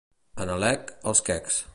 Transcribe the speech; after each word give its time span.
A 0.45 0.47
Nalec, 0.51 0.93
els 1.11 1.23
quecs. 1.29 1.61